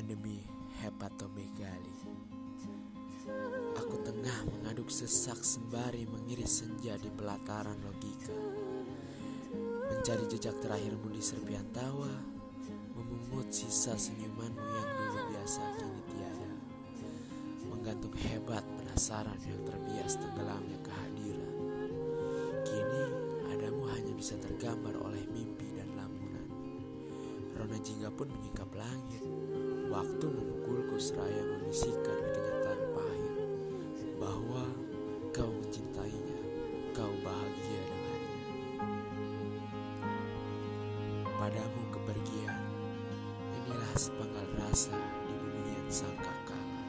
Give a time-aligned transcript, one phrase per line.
[0.00, 0.40] pandemi
[0.80, 1.92] hepatomegali.
[3.76, 8.32] Aku tengah mengaduk sesak sembari mengiris senja di pelataran logika.
[9.92, 12.08] Mencari jejak terakhirmu di serpian tawa,
[12.96, 16.52] memungut sisa senyumanmu yang dulu biasa kini tiada.
[17.68, 21.49] Menggantung hebat penasaran yang terbias tenggelamnya kehadiran.
[27.60, 29.20] Rona jingga pun menyingkap langit.
[29.92, 33.34] Waktu memukulku seraya membisikkan kenyataan pahit
[34.16, 34.64] bahwa
[35.28, 36.40] kau mencintainya,
[36.96, 38.40] kau bahagia dengannya.
[41.36, 42.64] Padamu kepergian,
[43.52, 44.96] inilah sepenggal rasa
[45.28, 46.82] di bumi yang sangka kala.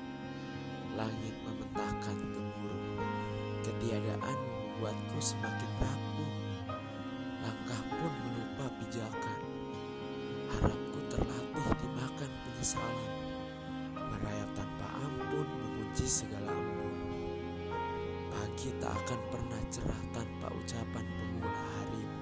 [0.95, 2.85] Langit mementahkan gemuruh,
[3.67, 6.40] ketiadaanmu membuatku semakin rapuh.
[12.61, 13.09] Penyesalan.
[13.97, 16.93] Merayap tanpa ampun mengunci segala embun.
[18.29, 22.21] Pagi tak akan pernah cerah tanpa ucapan pemula harimu.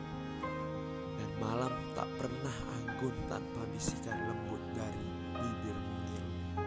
[1.19, 5.03] Dan malam tak pernah anggun tanpa bisikan lembut dari
[5.35, 6.63] bibirmu ilmu.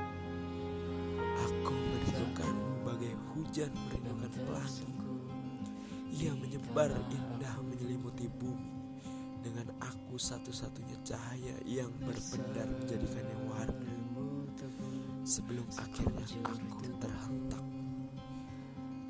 [1.41, 4.89] Aku merindukanmu bagai hujan merindukan pelangi.
[6.13, 7.82] Ia menyebar indah dengan
[10.13, 13.97] aku satu-satunya cahaya yang berpendar menjadikannya warna.
[15.25, 17.65] Sebelum akhirnya aku terhentak.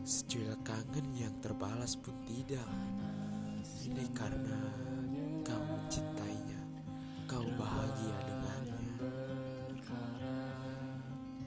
[0.06, 2.62] Secuil kangen yang terbalas pun tidak.
[3.82, 4.62] Ini karena
[5.42, 6.62] kau mencintainya,
[7.26, 8.82] kau bahagia dengannya.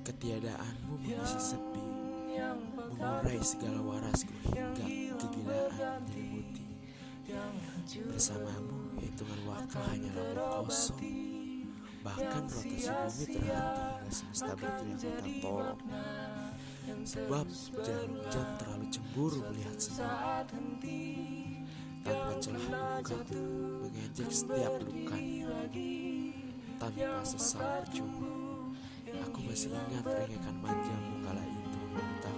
[0.04, 1.88] Ketiadaanmu mengisi sepi,
[2.92, 6.68] mengurai segala warasku hingga kegilaan menyelimuti.
[8.12, 8.75] Bersamamu,
[9.16, 11.00] hitungan waktu hanyalah omong kosong.
[12.04, 13.64] Bahkan rotasi bumi terhenti hingga
[14.12, 15.80] semesta berteriak minta tolong.
[17.08, 17.48] Sebab
[17.80, 20.44] jarum jam terlalu cemburu melihat semua.
[22.04, 23.40] Tanpa celah duka,
[23.88, 25.18] mengejek setiap luka.
[26.76, 28.76] Tanpa sesal percuma,
[29.16, 32.32] aku masih ingat rengekan manjamu kala itu meminta